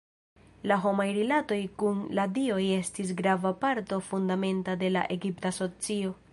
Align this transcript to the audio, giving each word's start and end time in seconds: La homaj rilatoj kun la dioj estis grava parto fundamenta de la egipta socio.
La 0.69 0.77
homaj 0.85 1.05
rilatoj 1.17 1.57
kun 1.83 1.99
la 2.19 2.25
dioj 2.39 2.63
estis 2.79 3.13
grava 3.21 3.53
parto 3.67 4.03
fundamenta 4.09 4.79
de 4.85 4.93
la 4.99 5.07
egipta 5.19 5.57
socio. 5.63 6.15